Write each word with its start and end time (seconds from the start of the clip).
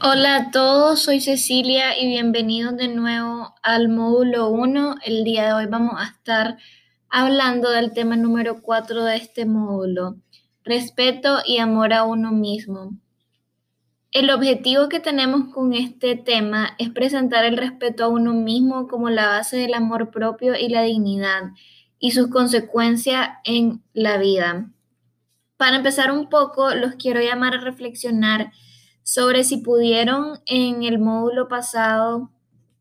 Hola 0.00 0.36
a 0.36 0.50
todos, 0.52 1.02
soy 1.02 1.20
Cecilia 1.20 1.98
y 1.98 2.06
bienvenidos 2.06 2.76
de 2.76 2.86
nuevo 2.86 3.54
al 3.64 3.88
módulo 3.88 4.48
1. 4.48 4.94
El 5.04 5.24
día 5.24 5.46
de 5.46 5.52
hoy 5.54 5.66
vamos 5.66 5.94
a 5.96 6.04
estar 6.04 6.56
hablando 7.08 7.70
del 7.70 7.92
tema 7.92 8.14
número 8.14 8.62
4 8.62 9.02
de 9.02 9.16
este 9.16 9.44
módulo, 9.44 10.16
respeto 10.62 11.38
y 11.44 11.58
amor 11.58 11.92
a 11.92 12.04
uno 12.04 12.30
mismo. 12.30 12.96
El 14.12 14.30
objetivo 14.30 14.88
que 14.88 15.00
tenemos 15.00 15.52
con 15.52 15.74
este 15.74 16.14
tema 16.14 16.76
es 16.78 16.90
presentar 16.90 17.44
el 17.44 17.56
respeto 17.56 18.04
a 18.04 18.08
uno 18.08 18.34
mismo 18.34 18.86
como 18.86 19.10
la 19.10 19.26
base 19.26 19.56
del 19.56 19.74
amor 19.74 20.12
propio 20.12 20.54
y 20.56 20.68
la 20.68 20.82
dignidad 20.82 21.50
y 21.98 22.12
sus 22.12 22.28
consecuencias 22.28 23.30
en 23.42 23.82
la 23.94 24.16
vida. 24.16 24.70
Para 25.56 25.76
empezar 25.76 26.12
un 26.12 26.28
poco, 26.28 26.72
los 26.74 26.94
quiero 26.94 27.20
llamar 27.20 27.54
a 27.54 27.60
reflexionar 27.60 28.52
sobre 29.08 29.42
si 29.42 29.56
pudieron 29.56 30.38
en 30.44 30.82
el 30.82 30.98
módulo 30.98 31.48
pasado, 31.48 32.30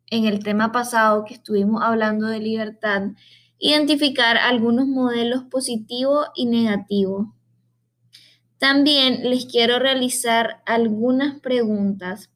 en 0.08 0.26
el 0.26 0.44
tema 0.44 0.73
pasado 0.73 1.23
que 1.23 1.35
estuvimos 1.35 1.81
hablando 1.81 2.27
de 2.27 2.41
libertad, 2.41 3.12
identificar 3.59 4.35
algunos 4.35 4.88
modelos 4.88 5.45
positivos 5.45 6.27
y 6.35 6.48
negativos. 6.48 7.30
También 8.58 9.30
les 9.30 9.45
quiero 9.45 9.80
realizar 9.80 10.62
algunas 10.66 11.40
preguntas 11.40 12.30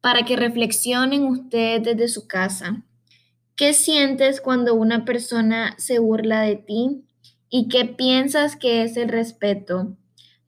para 0.00 0.24
que 0.24 0.36
reflexionen 0.36 1.24
ustedes 1.24 1.82
desde 1.82 2.06
su 2.06 2.28
casa. 2.28 2.84
¿Qué 3.56 3.72
sientes 3.72 4.40
cuando 4.40 4.76
una 4.76 5.04
persona 5.04 5.74
se 5.76 5.98
burla 5.98 6.42
de 6.42 6.54
ti? 6.54 7.04
¿Y 7.48 7.66
qué 7.66 7.84
piensas 7.84 8.54
que 8.54 8.84
es 8.84 8.96
el 8.96 9.08
respeto? 9.08 9.96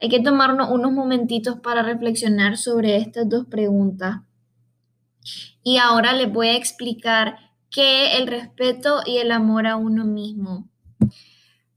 Hay 0.00 0.08
que 0.08 0.20
tomarnos 0.20 0.70
unos 0.70 0.92
momentitos 0.92 1.58
para 1.60 1.82
reflexionar 1.82 2.56
sobre 2.56 2.96
estas 2.96 3.28
dos 3.28 3.46
preguntas. 3.46 4.20
Y 5.62 5.78
ahora 5.78 6.12
les 6.12 6.32
voy 6.32 6.48
a 6.48 6.56
explicar 6.56 7.36
qué 7.70 8.06
es 8.06 8.20
el 8.20 8.28
respeto 8.28 9.00
y 9.04 9.18
el 9.18 9.32
amor 9.32 9.66
a 9.66 9.76
uno 9.76 10.04
mismo. 10.04 10.68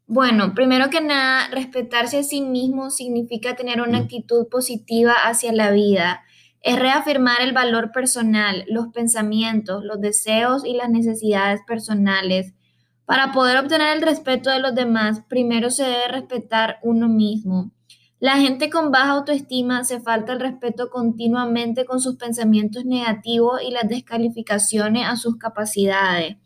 Bueno, 0.06 0.54
primero 0.54 0.90
que 0.90 1.02
nada, 1.02 1.48
respetarse 1.52 2.20
a 2.20 2.24
sí 2.24 2.42
mismo 2.42 2.90
significa 2.90 3.56
tener 3.56 3.82
una 3.82 4.00
actitud 4.00 4.48
positiva 4.50 5.14
hacia 5.14 5.54
la 5.54 5.72
vida. 5.72 6.22
Es 6.62 6.78
reafirmar 6.78 7.42
el 7.42 7.54
valor 7.54 7.92
personal, 7.92 8.66
los 8.68 8.90
pensamientos, 8.90 9.84
los 9.84 10.00
deseos 10.00 10.66
y 10.66 10.74
las 10.74 10.90
necesidades 10.90 11.62
personales. 11.66 12.54
Para 13.06 13.32
poder 13.32 13.58
obtener 13.58 13.96
el 13.96 14.02
respeto 14.02 14.52
de 14.52 14.60
los 14.60 14.76
demás, 14.76 15.22
primero 15.28 15.72
se 15.72 15.84
debe 15.84 16.08
respetar 16.10 16.80
uno 16.84 17.08
mismo. 17.08 17.72
La 18.22 18.38
gente 18.38 18.70
con 18.70 18.92
baja 18.92 19.14
autoestima 19.14 19.84
se 19.84 20.00
falta 20.00 20.34
el 20.34 20.40
respeto 20.40 20.92
continuamente 20.92 21.86
con 21.86 22.00
sus 22.00 22.18
pensamientos 22.18 22.86
negativos 22.86 23.64
y 23.64 23.72
las 23.72 23.90
descalificaciones 23.90 25.08
a 25.08 25.16
sus 25.16 25.38
capacidades. 25.38 26.38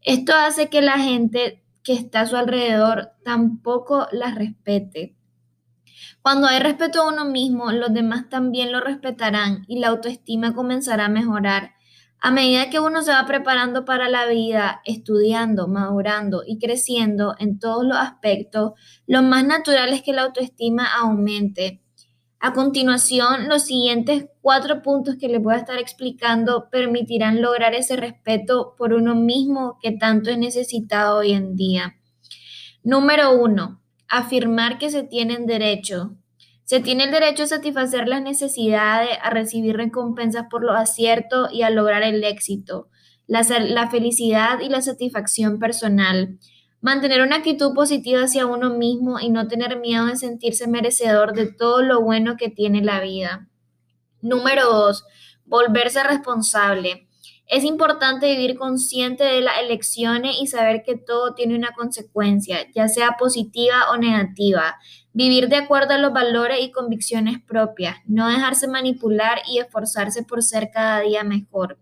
Esto 0.00 0.32
hace 0.36 0.68
que 0.68 0.80
la 0.80 0.96
gente 0.96 1.64
que 1.82 1.94
está 1.94 2.20
a 2.20 2.26
su 2.28 2.36
alrededor 2.36 3.14
tampoco 3.24 4.06
las 4.12 4.36
respete. 4.36 5.16
Cuando 6.22 6.46
hay 6.46 6.60
respeto 6.60 7.02
a 7.02 7.08
uno 7.08 7.24
mismo, 7.24 7.72
los 7.72 7.92
demás 7.92 8.28
también 8.28 8.70
lo 8.70 8.78
respetarán 8.78 9.64
y 9.66 9.80
la 9.80 9.88
autoestima 9.88 10.54
comenzará 10.54 11.06
a 11.06 11.08
mejorar. 11.08 11.72
A 12.20 12.32
medida 12.32 12.68
que 12.68 12.80
uno 12.80 13.02
se 13.02 13.12
va 13.12 13.24
preparando 13.26 13.84
para 13.84 14.08
la 14.08 14.26
vida, 14.26 14.80
estudiando, 14.84 15.68
madurando 15.68 16.42
y 16.44 16.58
creciendo 16.58 17.36
en 17.38 17.60
todos 17.60 17.84
los 17.84 17.96
aspectos, 17.96 18.72
lo 19.06 19.22
más 19.22 19.44
natural 19.44 19.92
es 19.92 20.02
que 20.02 20.12
la 20.12 20.22
autoestima 20.22 20.86
aumente. 21.00 21.80
A 22.40 22.52
continuación, 22.52 23.48
los 23.48 23.62
siguientes 23.64 24.26
cuatro 24.40 24.82
puntos 24.82 25.16
que 25.16 25.28
les 25.28 25.42
voy 25.42 25.54
a 25.54 25.58
estar 25.58 25.78
explicando 25.78 26.68
permitirán 26.70 27.40
lograr 27.40 27.74
ese 27.74 27.96
respeto 27.96 28.74
por 28.76 28.92
uno 28.92 29.14
mismo 29.14 29.78
que 29.80 29.92
tanto 29.92 30.30
es 30.30 30.38
necesitado 30.38 31.18
hoy 31.18 31.32
en 31.32 31.56
día. 31.56 31.96
Número 32.82 33.32
uno, 33.32 33.80
afirmar 34.08 34.78
que 34.78 34.90
se 34.90 35.02
tienen 35.02 35.46
derecho. 35.46 36.16
Se 36.68 36.80
tiene 36.80 37.04
el 37.04 37.10
derecho 37.10 37.44
a 37.44 37.46
satisfacer 37.46 38.08
las 38.08 38.20
necesidades, 38.20 39.16
a 39.22 39.30
recibir 39.30 39.74
recompensas 39.78 40.48
por 40.50 40.62
los 40.62 40.76
aciertos 40.76 41.50
y 41.50 41.62
a 41.62 41.70
lograr 41.70 42.02
el 42.02 42.22
éxito, 42.22 42.90
la, 43.26 43.40
la, 43.60 43.88
felicidad 43.88 44.60
y 44.60 44.68
la 44.68 44.82
satisfacción 44.82 45.58
personal. 45.58 46.38
Mantener 46.82 47.22
una 47.22 47.36
actitud 47.36 47.72
positiva 47.72 48.24
hacia 48.24 48.44
uno 48.44 48.68
mismo 48.68 49.18
y 49.18 49.30
no 49.30 49.48
tener 49.48 49.80
miedo 49.80 50.04
de 50.04 50.16
sentirse 50.16 50.68
merecedor 50.68 51.32
de 51.32 51.50
todo 51.50 51.80
lo 51.80 52.02
bueno 52.02 52.36
que 52.36 52.50
tiene 52.50 52.84
la 52.84 53.00
vida. 53.00 53.48
Número 54.20 54.66
dos, 54.66 55.06
volverse 55.46 56.02
responsable. 56.02 57.08
Es 57.46 57.64
importante 57.64 58.30
vivir 58.30 58.58
consciente 58.58 59.24
de 59.24 59.40
las 59.40 59.58
elecciones 59.58 60.36
y 60.38 60.48
saber 60.48 60.82
que 60.84 60.96
todo 60.98 61.32
tiene 61.32 61.56
una 61.56 61.70
consecuencia, 61.72 62.58
ya 62.74 62.88
sea 62.88 63.16
positiva 63.18 63.90
o 63.90 63.96
negativa. 63.96 64.76
Vivir 65.18 65.48
de 65.48 65.56
acuerdo 65.56 65.94
a 65.94 65.98
los 65.98 66.12
valores 66.12 66.60
y 66.62 66.70
convicciones 66.70 67.42
propias, 67.42 67.96
no 68.06 68.28
dejarse 68.28 68.68
manipular 68.68 69.40
y 69.50 69.58
esforzarse 69.58 70.22
por 70.22 70.44
ser 70.44 70.70
cada 70.70 71.00
día 71.00 71.24
mejor. 71.24 71.76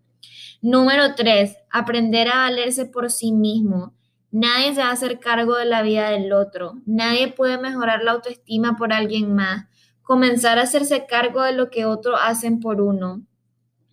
Número 0.62 1.14
3. 1.14 1.54
Aprender 1.70 2.28
a 2.28 2.38
valerse 2.38 2.86
por 2.86 3.10
sí 3.10 3.32
mismo. 3.32 3.94
Nadie 4.30 4.74
se 4.74 4.80
va 4.80 4.88
a 4.88 4.92
hacer 4.92 5.20
cargo 5.20 5.54
de 5.56 5.66
la 5.66 5.82
vida 5.82 6.08
del 6.08 6.32
otro. 6.32 6.80
Nadie 6.86 7.28
puede 7.30 7.58
mejorar 7.58 8.02
la 8.02 8.12
autoestima 8.12 8.78
por 8.78 8.94
alguien 8.94 9.34
más. 9.34 9.66
Comenzar 10.00 10.58
a 10.58 10.62
hacerse 10.62 11.04
cargo 11.04 11.42
de 11.42 11.53
lo 11.53 11.68
que 11.68 11.84
otros 11.84 12.18
hacen 12.22 12.58
por 12.58 12.80
uno. 12.80 13.20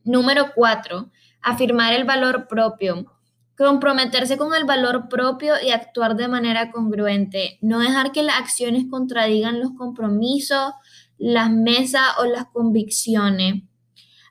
Número 0.05 0.53
4. 0.55 1.11
Afirmar 1.41 1.91
el 1.91 2.05
valor 2.05 2.47
propio. 2.47 3.12
Comprometerse 3.57 4.37
con 4.37 4.53
el 4.55 4.65
valor 4.65 5.09
propio 5.09 5.53
y 5.63 5.71
actuar 5.71 6.15
de 6.15 6.27
manera 6.27 6.71
congruente. 6.71 7.59
No 7.61 7.79
dejar 7.79 8.11
que 8.11 8.23
las 8.23 8.39
acciones 8.39 8.85
contradigan 8.89 9.59
los 9.59 9.71
compromisos, 9.77 10.73
las 11.17 11.51
mesas 11.51 12.01
o 12.19 12.25
las 12.25 12.45
convicciones. 12.45 13.63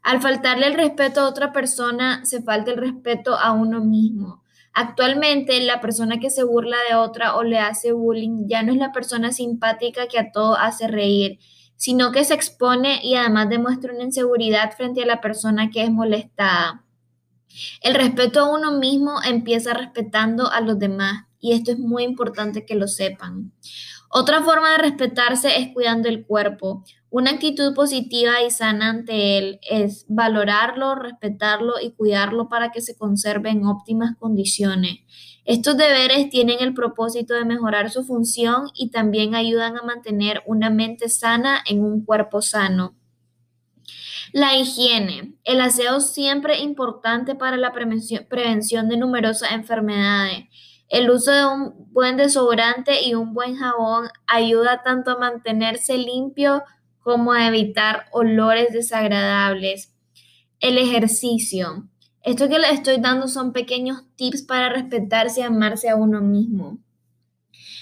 Al 0.02 0.20
faltarle 0.20 0.66
el 0.66 0.74
respeto 0.74 1.20
a 1.20 1.28
otra 1.28 1.52
persona, 1.52 2.24
se 2.24 2.42
falta 2.42 2.72
el 2.72 2.76
respeto 2.76 3.36
a 3.36 3.52
uno 3.52 3.84
mismo. 3.84 4.42
Actualmente, 4.74 5.60
la 5.60 5.80
persona 5.80 6.18
que 6.18 6.30
se 6.30 6.44
burla 6.44 6.76
de 6.88 6.96
otra 6.96 7.36
o 7.36 7.42
le 7.42 7.58
hace 7.58 7.92
bullying 7.92 8.48
ya 8.48 8.62
no 8.62 8.72
es 8.72 8.78
la 8.78 8.90
persona 8.90 9.30
simpática 9.30 10.08
que 10.08 10.18
a 10.18 10.32
todo 10.32 10.56
hace 10.56 10.88
reír, 10.88 11.38
sino 11.76 12.10
que 12.10 12.24
se 12.24 12.34
expone 12.34 13.00
y 13.04 13.14
además 13.14 13.48
demuestra 13.48 13.92
una 13.92 14.04
inseguridad 14.04 14.72
frente 14.72 15.02
a 15.02 15.06
la 15.06 15.20
persona 15.20 15.70
que 15.70 15.82
es 15.82 15.90
molestada. 15.90 16.84
El 17.80 17.94
respeto 17.94 18.40
a 18.40 18.52
uno 18.52 18.78
mismo 18.78 19.20
empieza 19.22 19.74
respetando 19.74 20.50
a 20.50 20.60
los 20.60 20.78
demás 20.78 21.26
y 21.40 21.52
esto 21.52 21.72
es 21.72 21.78
muy 21.78 22.04
importante 22.04 22.64
que 22.64 22.76
lo 22.76 22.86
sepan. 22.86 23.52
Otra 24.08 24.42
forma 24.42 24.72
de 24.72 24.78
respetarse 24.78 25.58
es 25.58 25.72
cuidando 25.72 26.08
el 26.08 26.26
cuerpo. 26.26 26.84
Una 27.10 27.32
actitud 27.32 27.74
positiva 27.74 28.42
y 28.42 28.50
sana 28.50 28.90
ante 28.90 29.38
él 29.38 29.58
es 29.68 30.06
valorarlo, 30.08 30.94
respetarlo 30.94 31.74
y 31.82 31.92
cuidarlo 31.92 32.48
para 32.48 32.70
que 32.70 32.80
se 32.80 32.96
conserve 32.96 33.50
en 33.50 33.66
óptimas 33.66 34.16
condiciones. 34.18 35.00
Estos 35.44 35.76
deberes 35.76 36.30
tienen 36.30 36.58
el 36.60 36.72
propósito 36.72 37.34
de 37.34 37.44
mejorar 37.44 37.90
su 37.90 38.04
función 38.04 38.68
y 38.74 38.90
también 38.90 39.34
ayudan 39.34 39.76
a 39.76 39.82
mantener 39.82 40.42
una 40.46 40.70
mente 40.70 41.08
sana 41.08 41.62
en 41.68 41.82
un 41.82 42.04
cuerpo 42.04 42.40
sano. 42.40 42.94
La 44.32 44.56
higiene. 44.56 45.34
El 45.44 45.60
aseo 45.60 46.00
siempre 46.00 46.60
importante 46.60 47.34
para 47.34 47.58
la 47.58 47.72
prevención, 47.72 48.88
de 48.88 48.96
numerosas 48.96 49.52
enfermedades. 49.52 50.46
El 50.88 51.10
uso 51.10 51.32
de 51.32 51.44
un 51.44 51.92
buen 51.92 52.16
desodorante 52.16 53.02
y 53.06 53.14
un 53.14 53.34
buen 53.34 53.56
jabón 53.56 54.08
ayuda 54.26 54.82
tanto 54.82 55.10
a 55.10 55.18
mantenerse 55.18 55.98
limpio 55.98 56.62
como 57.00 57.32
a 57.32 57.46
evitar 57.46 58.06
olores 58.10 58.72
desagradables. 58.72 59.94
El 60.60 60.78
ejercicio. 60.78 61.88
Esto 62.22 62.48
que 62.48 62.58
les 62.58 62.72
estoy 62.72 63.00
dando 63.00 63.28
son 63.28 63.52
pequeños 63.52 64.04
tips 64.16 64.42
para 64.44 64.70
respetarse 64.70 65.40
y 65.40 65.44
amarse 65.44 65.90
a 65.90 65.96
uno 65.96 66.22
mismo. 66.22 66.78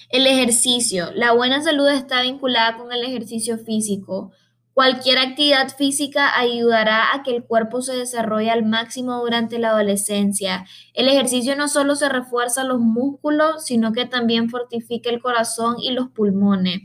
El 0.09 0.27
ejercicio. 0.27 1.13
La 1.15 1.33
buena 1.33 1.63
salud 1.63 1.89
está 1.89 2.23
vinculada 2.23 2.77
con 2.77 2.91
el 2.93 3.05
ejercicio 3.05 3.57
físico. 3.59 4.33
Cualquier 4.81 5.19
actividad 5.19 5.69
física 5.77 6.39
ayudará 6.39 7.15
a 7.15 7.23
que 7.23 7.37
el 7.37 7.45
cuerpo 7.45 7.83
se 7.83 7.95
desarrolle 7.95 8.51
al 8.51 8.65
máximo 8.65 9.19
durante 9.19 9.59
la 9.59 9.73
adolescencia. 9.73 10.65
El 10.95 11.07
ejercicio 11.07 11.55
no 11.55 11.69
solo 11.69 11.97
se 11.97 12.09
refuerza 12.09 12.65
los 12.65 12.81
músculos, 12.81 13.67
sino 13.67 13.93
que 13.93 14.07
también 14.07 14.49
fortifica 14.49 15.11
el 15.11 15.21
corazón 15.21 15.77
y 15.83 15.91
los 15.91 16.09
pulmones. 16.09 16.81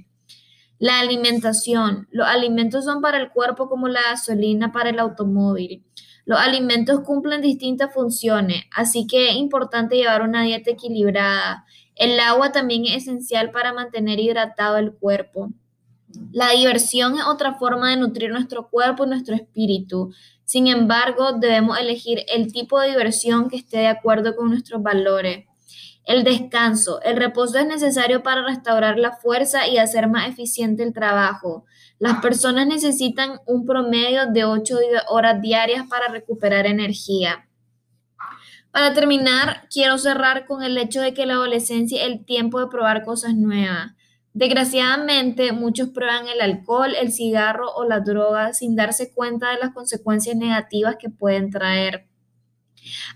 La 0.77 0.99
alimentación. 0.99 2.09
Los 2.11 2.27
alimentos 2.27 2.83
son 2.83 2.99
para 2.99 3.17
el 3.17 3.29
cuerpo 3.29 3.69
como 3.69 3.87
la 3.87 4.01
gasolina 4.09 4.73
para 4.73 4.89
el 4.89 4.99
automóvil. 4.99 5.85
Los 6.25 6.37
alimentos 6.37 6.99
cumplen 6.99 7.41
distintas 7.41 7.93
funciones, 7.93 8.65
así 8.75 9.07
que 9.07 9.29
es 9.29 9.37
importante 9.37 9.95
llevar 9.95 10.21
una 10.21 10.43
dieta 10.43 10.71
equilibrada. 10.71 11.63
El 11.95 12.19
agua 12.19 12.51
también 12.51 12.83
es 12.87 13.03
esencial 13.03 13.51
para 13.51 13.71
mantener 13.71 14.19
hidratado 14.19 14.75
el 14.79 14.91
cuerpo. 14.91 15.53
La 16.31 16.51
diversión 16.51 17.15
es 17.15 17.25
otra 17.25 17.55
forma 17.55 17.89
de 17.89 17.97
nutrir 17.97 18.31
nuestro 18.31 18.69
cuerpo 18.69 19.05
y 19.05 19.09
nuestro 19.09 19.35
espíritu. 19.35 20.13
Sin 20.43 20.67
embargo, 20.67 21.33
debemos 21.33 21.79
elegir 21.79 22.23
el 22.33 22.51
tipo 22.51 22.79
de 22.79 22.89
diversión 22.89 23.49
que 23.49 23.57
esté 23.57 23.77
de 23.77 23.87
acuerdo 23.87 24.35
con 24.35 24.49
nuestros 24.49 24.81
valores. 24.81 25.45
El 26.05 26.23
descanso. 26.23 27.01
El 27.01 27.17
reposo 27.17 27.57
es 27.57 27.65
necesario 27.65 28.21
para 28.21 28.43
restaurar 28.43 28.99
la 28.99 29.13
fuerza 29.13 29.67
y 29.67 29.77
hacer 29.77 30.07
más 30.07 30.29
eficiente 30.29 30.83
el 30.83 30.93
trabajo. 30.93 31.65
Las 31.97 32.21
personas 32.21 32.67
necesitan 32.67 33.39
un 33.47 33.65
promedio 33.65 34.27
de 34.27 34.45
8 34.45 34.77
horas 35.09 35.41
diarias 35.41 35.87
para 35.89 36.09
recuperar 36.09 36.67
energía. 36.67 37.49
Para 38.69 38.93
terminar, 38.93 39.67
quiero 39.71 39.97
cerrar 39.97 40.45
con 40.45 40.61
el 40.61 40.77
hecho 40.77 41.01
de 41.01 41.13
que 41.13 41.25
la 41.25 41.35
adolescencia 41.35 42.03
es 42.03 42.07
el 42.07 42.25
tiempo 42.25 42.59
de 42.59 42.67
probar 42.67 43.03
cosas 43.03 43.33
nuevas. 43.33 43.94
Desgraciadamente, 44.35 45.53
muchos 45.53 45.91
prueban 45.91 46.27
el 46.27 46.41
alcohol, 46.41 46.93
el 46.99 47.13
cigarro 47.13 47.71
o 47.73 47.85
la 47.85 48.01
droga 48.01 48.51
sin 48.51 48.75
darse 48.75 49.13
cuenta 49.13 49.51
de 49.51 49.59
las 49.59 49.73
consecuencias 49.73 50.35
negativas 50.35 50.97
que 50.99 51.09
pueden 51.09 51.51
traer. 51.51 52.09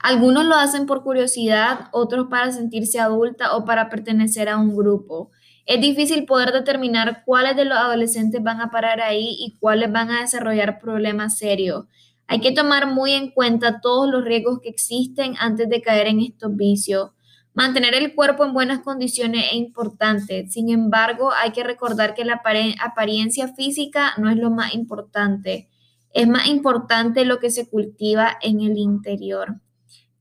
Algunos 0.02 0.46
lo 0.46 0.56
hacen 0.56 0.86
por 0.86 1.04
curiosidad, 1.04 1.90
otros 1.92 2.28
para 2.30 2.54
sentirse 2.54 3.02
adulta 3.02 3.58
o 3.58 3.66
para 3.66 3.90
pertenecer 3.90 4.48
a 4.48 4.58
un 4.58 4.74
grupo. 4.78 5.32
Es 5.66 5.82
difícil 5.82 6.24
poder 6.26 6.54
determinar 6.54 7.24
cuáles 7.26 7.58
de 7.58 7.66
los 7.66 7.78
adolescentes 7.78 8.42
van 8.42 8.62
a 8.62 8.72
parar 8.72 9.02
ahí 9.02 9.36
y 9.40 9.58
cuáles 9.60 9.92
van 9.92 10.12
a 10.12 10.22
desarrollar 10.22 10.80
problemas 10.80 11.38
serios. 11.38 11.84
Hay 12.28 12.40
que 12.40 12.54
tomar 12.54 12.88
muy 12.88 13.12
en 13.12 13.32
cuenta 13.32 13.82
todos 13.82 14.10
los 14.10 14.24
riesgos 14.24 14.62
que 14.64 14.70
existen 14.70 15.34
antes 15.38 15.68
de 15.68 15.82
caer 15.82 16.08
en 16.08 16.22
estos 16.22 16.56
vicios. 16.56 17.10
Mantener 17.54 17.94
el 17.96 18.16
cuerpo 18.16 18.46
en 18.46 18.54
buenas 18.54 18.80
condiciones 18.80 19.46
es 19.52 19.54
importante. 19.54 20.48
Sin 20.50 20.70
embargo, 20.70 21.32
hay 21.32 21.52
que 21.52 21.64
recordar 21.64 22.14
que 22.14 22.26
la 22.26 22.42
apariencia 22.80 23.48
física 23.54 24.14
no 24.18 24.30
es 24.30 24.38
lo 24.38 24.50
más 24.52 24.74
importante. 24.74 25.70
Es 26.14 26.28
más 26.28 26.48
importante 26.48 27.26
lo 27.26 27.40
que 27.40 27.52
se 27.52 27.68
cultiva 27.70 28.38
en 28.42 28.62
el 28.62 28.78
interior 28.78 29.60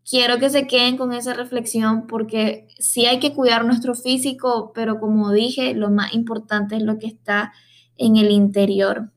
quiero 0.08 0.38
que 0.38 0.50
se 0.50 0.66
queden 0.66 0.96
con 0.96 1.12
esa 1.12 1.34
reflexión 1.34 2.06
porque 2.06 2.68
sí 2.78 3.06
hay 3.06 3.18
que 3.20 3.34
cuidar 3.34 3.64
nuestro 3.64 3.94
físico, 3.94 4.72
pero 4.74 4.98
como 4.98 5.32
dije, 5.32 5.74
lo 5.74 5.90
más 5.90 6.14
importante 6.14 6.76
es 6.76 6.82
lo 6.82 6.98
que 6.98 7.06
está 7.06 7.52
en 7.96 8.16
el 8.16 8.30
interior. 8.30 9.10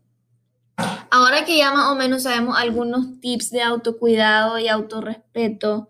Ahora 1.10 1.46
que 1.46 1.58
ya 1.58 1.72
más 1.74 1.92
o 1.92 1.96
menos 1.96 2.24
sabemos 2.24 2.58
algunos 2.58 3.20
tips 3.20 3.52
de 3.52 3.62
autocuidado 3.62 4.58
y 4.60 4.68
autorrespeto, 4.68 5.90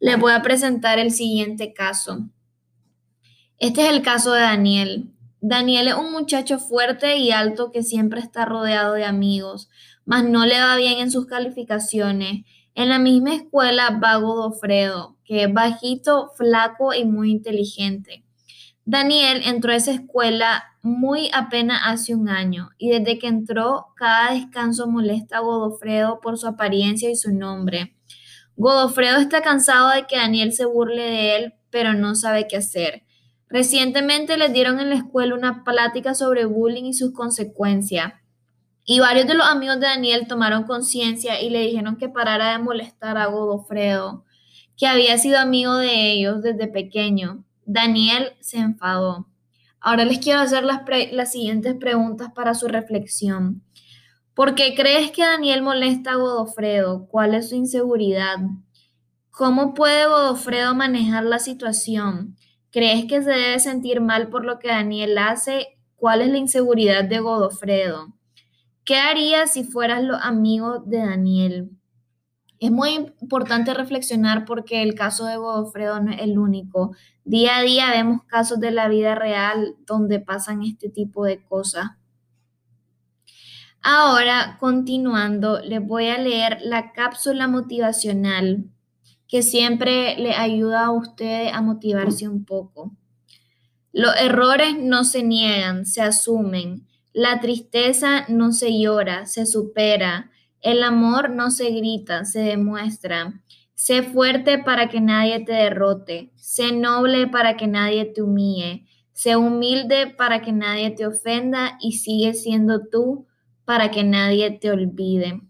les 0.00 0.18
voy 0.18 0.32
a 0.32 0.42
presentar 0.42 0.98
el 0.98 1.10
siguiente 1.10 1.72
caso. 1.72 2.28
Este 3.58 3.82
es 3.82 3.88
el 3.90 4.02
caso 4.02 4.32
de 4.32 4.40
Daniel. 4.40 5.10
Daniel 5.40 5.88
es 5.88 5.94
un 5.94 6.12
muchacho 6.12 6.58
fuerte 6.58 7.16
y 7.16 7.30
alto 7.30 7.70
que 7.70 7.82
siempre 7.82 8.20
está 8.20 8.44
rodeado 8.44 8.94
de 8.94 9.04
amigos, 9.04 9.68
mas 10.04 10.24
no 10.24 10.46
le 10.46 10.60
va 10.60 10.76
bien 10.76 10.98
en 10.98 11.10
sus 11.10 11.26
calificaciones 11.26 12.44
en 12.78 12.90
la 12.90 13.00
misma 13.00 13.34
escuela 13.34 13.98
va 14.00 14.18
Godofredo, 14.18 15.16
que 15.24 15.42
es 15.42 15.52
bajito, 15.52 16.30
flaco 16.36 16.94
y 16.94 17.04
muy 17.04 17.32
inteligente. 17.32 18.24
Daniel 18.84 19.42
entró 19.44 19.72
a 19.72 19.74
esa 19.74 19.90
escuela 19.90 20.62
muy 20.80 21.28
apenas 21.34 21.80
hace 21.84 22.14
un 22.14 22.28
año 22.28 22.70
y 22.78 22.90
desde 22.90 23.18
que 23.18 23.26
entró 23.26 23.86
cada 23.96 24.32
descanso 24.32 24.86
molesta 24.86 25.38
a 25.38 25.40
Godofredo 25.40 26.20
por 26.20 26.38
su 26.38 26.46
apariencia 26.46 27.10
y 27.10 27.16
su 27.16 27.34
nombre. 27.34 27.97
Godofredo 28.58 29.18
está 29.18 29.40
cansado 29.40 29.90
de 29.90 30.08
que 30.08 30.16
Daniel 30.16 30.52
se 30.52 30.64
burle 30.64 31.04
de 31.04 31.36
él, 31.36 31.54
pero 31.70 31.94
no 31.94 32.16
sabe 32.16 32.48
qué 32.48 32.56
hacer. 32.56 33.04
Recientemente 33.48 34.36
les 34.36 34.52
dieron 34.52 34.80
en 34.80 34.90
la 34.90 34.96
escuela 34.96 35.36
una 35.36 35.62
plática 35.62 36.12
sobre 36.12 36.44
bullying 36.44 36.86
y 36.86 36.92
sus 36.92 37.12
consecuencias. 37.12 38.14
Y 38.84 38.98
varios 38.98 39.28
de 39.28 39.34
los 39.34 39.46
amigos 39.46 39.78
de 39.78 39.86
Daniel 39.86 40.26
tomaron 40.26 40.64
conciencia 40.64 41.40
y 41.40 41.50
le 41.50 41.60
dijeron 41.60 41.98
que 41.98 42.08
parara 42.08 42.50
de 42.50 42.58
molestar 42.58 43.16
a 43.16 43.26
Godofredo, 43.26 44.24
que 44.76 44.88
había 44.88 45.16
sido 45.18 45.38
amigo 45.38 45.76
de 45.76 46.10
ellos 46.10 46.42
desde 46.42 46.66
pequeño. 46.66 47.44
Daniel 47.64 48.32
se 48.40 48.58
enfadó. 48.58 49.28
Ahora 49.78 50.04
les 50.04 50.18
quiero 50.18 50.40
hacer 50.40 50.64
las, 50.64 50.80
las 51.12 51.30
siguientes 51.30 51.76
preguntas 51.76 52.32
para 52.34 52.54
su 52.54 52.66
reflexión. 52.66 53.62
¿Por 54.38 54.54
qué 54.54 54.76
crees 54.76 55.10
que 55.10 55.22
Daniel 55.22 55.62
molesta 55.62 56.12
a 56.12 56.14
Godofredo? 56.14 57.08
¿Cuál 57.08 57.34
es 57.34 57.48
su 57.48 57.56
inseguridad? 57.56 58.36
¿Cómo 59.30 59.74
puede 59.74 60.06
Godofredo 60.06 60.76
manejar 60.76 61.24
la 61.24 61.40
situación? 61.40 62.36
¿Crees 62.70 63.06
que 63.06 63.20
se 63.20 63.30
debe 63.30 63.58
sentir 63.58 64.00
mal 64.00 64.28
por 64.28 64.44
lo 64.44 64.60
que 64.60 64.68
Daniel 64.68 65.18
hace? 65.18 65.80
¿Cuál 65.96 66.20
es 66.20 66.28
la 66.28 66.38
inseguridad 66.38 67.02
de 67.02 67.18
Godofredo? 67.18 68.14
¿Qué 68.84 68.94
harías 68.98 69.54
si 69.54 69.64
fueras 69.64 70.04
los 70.04 70.22
amigos 70.22 70.88
de 70.88 70.98
Daniel? 70.98 71.70
Es 72.60 72.70
muy 72.70 73.12
importante 73.20 73.74
reflexionar 73.74 74.44
porque 74.44 74.84
el 74.84 74.94
caso 74.94 75.24
de 75.24 75.36
Godofredo 75.36 75.98
no 75.98 76.12
es 76.12 76.20
el 76.20 76.38
único. 76.38 76.94
Día 77.24 77.56
a 77.56 77.62
día 77.62 77.90
vemos 77.90 78.22
casos 78.28 78.60
de 78.60 78.70
la 78.70 78.86
vida 78.86 79.16
real 79.16 79.74
donde 79.84 80.20
pasan 80.20 80.62
este 80.62 80.90
tipo 80.90 81.24
de 81.24 81.42
cosas. 81.42 81.97
Ahora, 83.82 84.56
continuando, 84.58 85.60
les 85.60 85.80
voy 85.84 86.08
a 86.08 86.18
leer 86.18 86.58
la 86.62 86.92
cápsula 86.92 87.46
motivacional 87.48 88.64
que 89.28 89.42
siempre 89.42 90.16
le 90.16 90.34
ayuda 90.34 90.86
a 90.86 90.90
ustedes 90.90 91.52
a 91.52 91.60
motivarse 91.60 92.28
un 92.28 92.44
poco. 92.44 92.96
Los 93.92 94.16
errores 94.16 94.76
no 94.78 95.04
se 95.04 95.22
niegan, 95.22 95.86
se 95.86 96.02
asumen. 96.02 96.86
La 97.12 97.40
tristeza 97.40 98.24
no 98.28 98.52
se 98.52 98.78
llora, 98.78 99.26
se 99.26 99.46
supera. 99.46 100.30
El 100.60 100.82
amor 100.82 101.30
no 101.30 101.50
se 101.50 101.70
grita, 101.70 102.24
se 102.24 102.40
demuestra. 102.40 103.42
Sé 103.74 104.02
fuerte 104.02 104.58
para 104.58 104.88
que 104.88 105.00
nadie 105.00 105.44
te 105.44 105.52
derrote. 105.52 106.32
Sé 106.36 106.72
noble 106.72 107.28
para 107.28 107.56
que 107.56 107.68
nadie 107.68 108.06
te 108.06 108.22
humille. 108.22 108.86
Sé 109.12 109.36
humilde 109.36 110.08
para 110.08 110.42
que 110.42 110.52
nadie 110.52 110.90
te 110.90 111.06
ofenda 111.06 111.78
y 111.80 111.92
sigue 111.92 112.34
siendo 112.34 112.86
tú 112.88 113.27
para 113.68 113.90
que 113.90 114.02
nadie 114.02 114.50
te 114.50 114.70
olvide. 114.70 115.42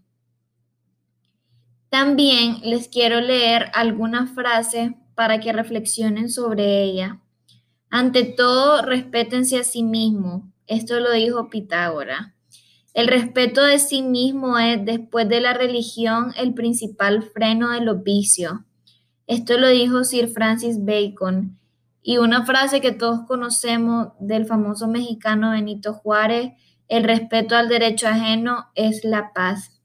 También 1.87 2.57
les 2.63 2.89
quiero 2.89 3.21
leer 3.21 3.71
algunas 3.73 4.31
frases 4.31 4.91
para 5.15 5.39
que 5.39 5.53
reflexionen 5.53 6.29
sobre 6.29 6.83
ella. 6.83 7.21
Ante 7.89 8.25
todo, 8.25 8.81
respétense 8.81 9.57
a 9.57 9.63
sí 9.63 9.83
mismos. 9.83 10.43
Esto 10.67 10.99
lo 10.99 11.13
dijo 11.13 11.49
Pitágoras. 11.49 12.33
El 12.93 13.07
respeto 13.07 13.63
de 13.63 13.79
sí 13.79 14.01
mismo 14.01 14.59
es, 14.59 14.83
después 14.83 15.29
de 15.29 15.39
la 15.39 15.53
religión, 15.53 16.33
el 16.35 16.53
principal 16.53 17.23
freno 17.23 17.69
de 17.69 17.79
los 17.79 18.03
vicios. 18.03 18.51
Esto 19.27 19.57
lo 19.57 19.69
dijo 19.69 20.03
Sir 20.03 20.27
Francis 20.27 20.83
Bacon. 20.83 21.57
Y 22.01 22.17
una 22.17 22.45
frase 22.45 22.81
que 22.81 22.91
todos 22.91 23.21
conocemos 23.25 24.09
del 24.19 24.45
famoso 24.45 24.89
mexicano 24.89 25.51
Benito 25.51 25.93
Juárez, 25.93 26.51
el 26.89 27.03
respeto 27.03 27.55
al 27.55 27.69
derecho 27.69 28.07
ajeno 28.07 28.71
es 28.75 29.05
la 29.05 29.31
paz. 29.33 29.79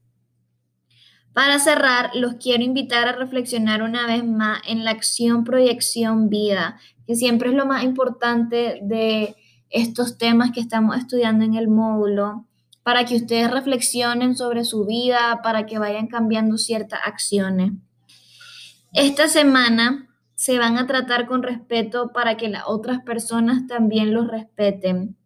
Para 1.33 1.59
cerrar, 1.59 2.11
los 2.15 2.35
quiero 2.35 2.63
invitar 2.63 3.07
a 3.07 3.11
reflexionar 3.13 3.83
una 3.83 4.07
vez 4.07 4.23
más 4.25 4.61
en 4.67 4.83
la 4.83 4.91
acción, 4.91 5.43
proyección, 5.43 6.29
vida, 6.29 6.79
que 7.05 7.15
siempre 7.15 7.49
es 7.49 7.55
lo 7.55 7.65
más 7.65 7.83
importante 7.83 8.79
de 8.81 9.35
estos 9.69 10.17
temas 10.17 10.51
que 10.51 10.61
estamos 10.61 10.97
estudiando 10.97 11.43
en 11.43 11.55
el 11.55 11.67
módulo 11.67 12.47
para 12.83 13.05
que 13.05 13.15
ustedes 13.15 13.51
reflexionen 13.51 14.35
sobre 14.35 14.63
su 14.63 14.85
vida, 14.85 15.41
para 15.43 15.65
que 15.65 15.79
vayan 15.79 16.07
cambiando 16.07 16.57
ciertas 16.57 16.99
acciones. 17.05 17.71
Esta 18.93 19.27
semana 19.27 20.07
se 20.35 20.57
van 20.57 20.77
a 20.77 20.87
tratar 20.87 21.25
con 21.25 21.43
respeto 21.43 22.13
para 22.13 22.37
que 22.37 22.47
las 22.47 22.63
otras 22.67 23.01
personas 23.01 23.67
también 23.67 24.13
los 24.13 24.27
respeten. 24.27 25.17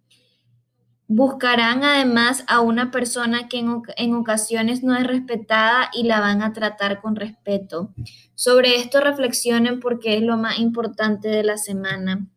Buscarán 1.11 1.83
además 1.83 2.43
a 2.45 2.59
una 2.59 2.91
persona 2.91 3.47
que 3.47 3.57
en, 3.57 4.13
ocasiones 4.13 4.83
no 4.83 4.95
es 4.95 5.07
respetada 5.07 5.89
y 5.91 6.03
la 6.03 6.19
van 6.19 6.43
a 6.43 6.53
tratar 6.53 7.01
con 7.01 7.15
respeto. 7.15 7.95
Sobre 8.35 8.75
esto 8.75 9.01
reflexionen 9.01 9.79
porque 9.79 10.17
es 10.17 10.21
lo 10.21 10.37
más 10.37 10.59
importante 10.59 11.27
de 11.27 11.43
la 11.43 11.57
semana. 11.57 12.27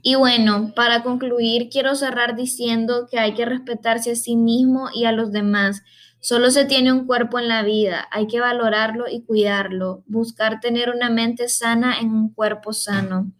Y 0.00 0.14
bueno, 0.14 0.74
para 0.76 1.02
concluir, 1.02 1.68
quiero 1.68 1.96
cerrar 1.96 2.36
diciendo 2.36 3.08
que 3.10 3.18
hay 3.18 3.34
que 3.34 3.44
respetarse 3.44 4.12
a 4.12 4.14
sí 4.14 4.36
mismo 4.36 4.88
y 4.94 5.06
a 5.06 5.10
los 5.10 5.32
demás. 5.32 5.82
Solo 6.20 6.52
se 6.52 6.66
tiene 6.66 6.92
un 6.92 7.04
cuerpo 7.04 7.40
en 7.40 7.48
la 7.48 7.64
vida, 7.64 8.06
hay 8.12 8.28
que 8.28 8.38
valorarlo 8.38 9.06
y 9.10 9.24
cuidarlo, 9.24 10.04
buscar 10.06 10.60
tener 10.60 10.90
una 10.90 11.10
mente 11.10 11.48
sana 11.48 11.98
en 11.98 12.12
un 12.12 12.32
cuerpo 12.32 12.72
sano. 12.72 13.32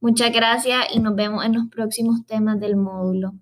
Muchas 0.00 0.32
gracias 0.32 0.86
y 0.92 0.98
nos 0.98 1.14
vemos 1.14 1.44
en 1.44 1.52
los 1.54 1.68
próximos 1.68 2.26
temas 2.26 2.58
del 2.58 2.74
módulo. 2.74 3.34